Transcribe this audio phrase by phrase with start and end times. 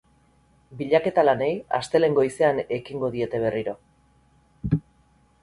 [0.77, 1.49] Bilaketa lanei
[1.79, 3.79] astelehen goizean ekingo diete berriro.